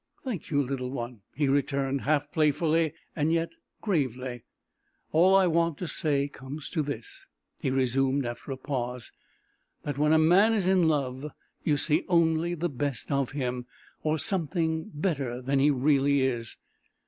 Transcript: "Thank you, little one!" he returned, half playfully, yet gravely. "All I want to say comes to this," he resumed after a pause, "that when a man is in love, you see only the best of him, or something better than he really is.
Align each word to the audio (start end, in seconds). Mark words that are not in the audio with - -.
"Thank 0.23 0.49
you, 0.49 0.63
little 0.63 0.89
one!" 0.89 1.21
he 1.35 1.47
returned, 1.47 2.01
half 2.01 2.31
playfully, 2.31 2.91
yet 3.15 3.51
gravely. 3.81 4.41
"All 5.11 5.35
I 5.35 5.45
want 5.45 5.77
to 5.77 5.87
say 5.87 6.27
comes 6.27 6.71
to 6.71 6.81
this," 6.81 7.27
he 7.59 7.69
resumed 7.69 8.25
after 8.25 8.51
a 8.51 8.57
pause, 8.57 9.11
"that 9.83 9.99
when 9.99 10.11
a 10.11 10.17
man 10.17 10.53
is 10.55 10.65
in 10.65 10.87
love, 10.87 11.27
you 11.63 11.77
see 11.77 12.03
only 12.07 12.55
the 12.55 12.67
best 12.67 13.11
of 13.11 13.33
him, 13.33 13.67
or 14.01 14.17
something 14.17 14.89
better 14.91 15.39
than 15.39 15.59
he 15.59 15.69
really 15.69 16.21
is. 16.21 16.57